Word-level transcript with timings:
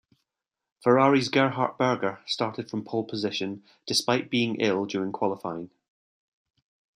Ferrari's 0.81 1.29
Gerhard 1.29 1.77
Berger 1.77 2.21
started 2.25 2.71
from 2.71 2.83
pole 2.83 3.03
position 3.03 3.61
despite 3.85 4.31
being 4.31 4.55
ill 4.55 4.87
during 4.87 5.11
qualifying. 5.11 5.69